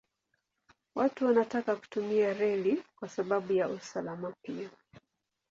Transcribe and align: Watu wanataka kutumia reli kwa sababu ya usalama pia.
Watu 0.95 1.25
wanataka 1.25 1.75
kutumia 1.75 2.33
reli 2.33 2.83
kwa 2.99 3.09
sababu 3.09 3.53
ya 3.53 3.69
usalama 3.69 4.33
pia. 4.41 4.69